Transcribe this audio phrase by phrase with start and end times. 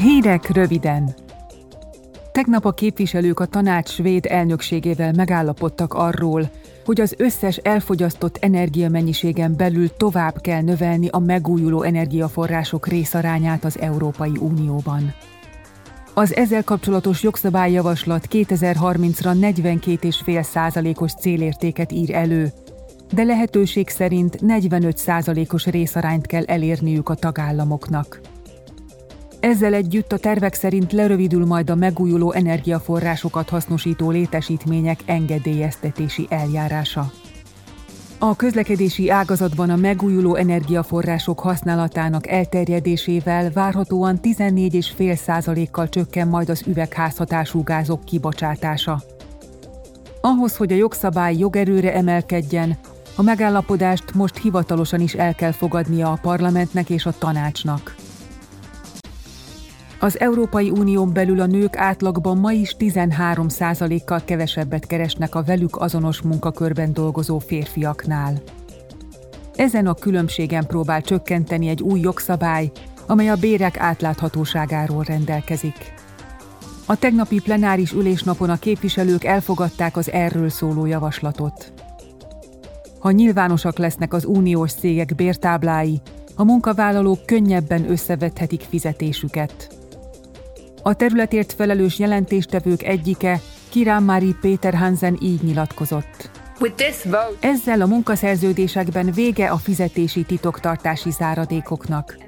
[0.00, 1.14] Hírek röviden.
[2.32, 6.50] Tegnap a képviselők a tanács svéd elnökségével megállapodtak arról,
[6.84, 14.32] hogy az összes elfogyasztott energiamennyiségen belül tovább kell növelni a megújuló energiaforrások részarányát az Európai
[14.38, 15.14] Unióban.
[16.14, 22.52] Az ezzel kapcsolatos jogszabályjavaslat 2030-ra 42,5 százalékos célértéket ír elő,
[23.12, 28.20] de lehetőség szerint 45 százalékos részarányt kell elérniük a tagállamoknak.
[29.40, 37.12] Ezzel együtt a tervek szerint lerövidül majd a megújuló energiaforrásokat hasznosító létesítmények engedélyeztetési eljárása.
[38.18, 48.04] A közlekedési ágazatban a megújuló energiaforrások használatának elterjedésével várhatóan 14,5%-kal csökken majd az üvegházhatású gázok
[48.04, 49.02] kibocsátása.
[50.20, 52.78] Ahhoz, hogy a jogszabály jogerőre emelkedjen,
[53.16, 57.94] a megállapodást most hivatalosan is el kell fogadnia a parlamentnek és a tanácsnak.
[60.02, 66.22] Az Európai Unión belül a nők átlagban ma is 13%-kal kevesebbet keresnek a velük azonos
[66.22, 68.42] munkakörben dolgozó férfiaknál.
[69.56, 72.70] Ezen a különbségen próbál csökkenteni egy új jogszabály,
[73.06, 75.92] amely a bérek átláthatóságáról rendelkezik.
[76.86, 81.72] A tegnapi plenáris ülésnapon a képviselők elfogadták az erről szóló javaslatot.
[82.98, 86.00] Ha nyilvánosak lesznek az uniós cégek bértáblái,
[86.34, 89.78] a munkavállalók könnyebben összevethetik fizetésüket.
[90.82, 96.30] A területért felelős jelentéstevők egyike, Kirán Mári Péter Hansen így nyilatkozott.
[97.40, 102.18] Ezzel a munkaszerződésekben vége a fizetési titoktartási záradékoknak.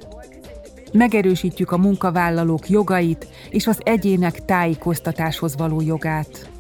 [0.93, 6.51] Megerősítjük a munkavállalók jogait és az egyének tájékoztatáshoz való jogát.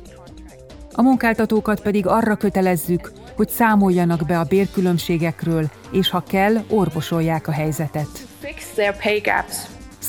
[0.92, 7.52] A munkáltatókat pedig arra kötelezzük, hogy számoljanak be a bérkülönbségekről, és ha kell, orvosolják a
[7.52, 8.26] helyzetet.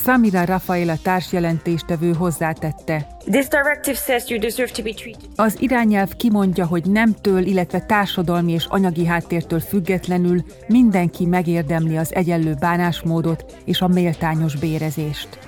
[0.03, 3.07] Samira Rafaela társjelentéstevő hozzátette.
[5.35, 12.53] Az irányelv kimondja, hogy nemtől, illetve társadalmi és anyagi háttértől függetlenül mindenki megérdemli az egyenlő
[12.59, 15.39] bánásmódot és a méltányos bérezést.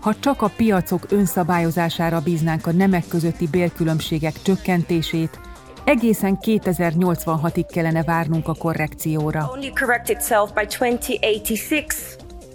[0.00, 5.40] Ha csak a piacok önszabályozására bíznánk a nemek közötti bérkülönbségek csökkentését,
[5.84, 9.50] egészen 2086-ig kellene várnunk a korrekcióra.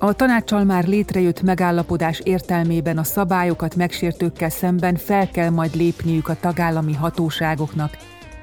[0.03, 6.37] A tanácssal már létrejött megállapodás értelmében a szabályokat megsértőkkel szemben fel kell majd lépniük a
[6.39, 7.97] tagállami hatóságoknak,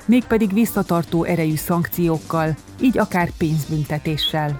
[0.07, 4.57] mégpedig visszatartó erejű szankciókkal, így akár pénzbüntetéssel.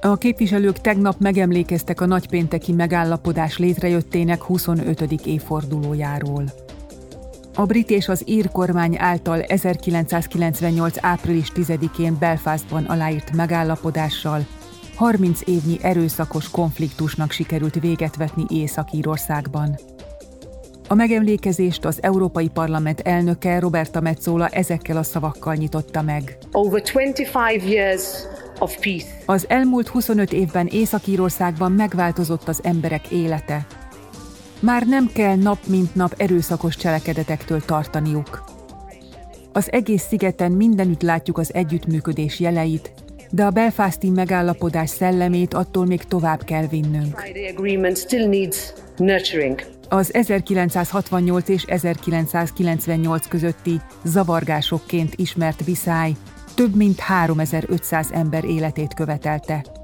[0.00, 5.00] A képviselők tegnap megemlékeztek a nagypénteki megállapodás létrejöttének 25.
[5.26, 6.44] évfordulójáról.
[7.54, 10.96] A brit és az ír kormány által 1998.
[11.00, 14.46] április 10-én Belfastban aláírt megállapodással
[14.98, 19.78] 30 évnyi erőszakos konfliktusnak sikerült véget vetni Észak-Írországban.
[20.88, 26.38] A megemlékezést az Európai Parlament elnöke Roberta Metzola ezekkel a szavakkal nyitotta meg.
[26.52, 27.18] Over 25
[27.64, 28.02] years
[28.58, 29.06] of peace.
[29.26, 33.66] Az elmúlt 25 évben Észak-Írországban megváltozott az emberek élete.
[34.60, 38.44] Már nem kell nap mint nap erőszakos cselekedetektől tartaniuk.
[39.52, 42.92] Az egész szigeten mindenütt látjuk az együttműködés jeleit,
[43.30, 47.22] de a belfasti megállapodás szellemét attól még tovább kell vinnünk.
[49.88, 56.12] Az 1968 és 1998 közötti zavargásokként ismert viszály
[56.54, 59.77] több mint 3500 ember életét követelte.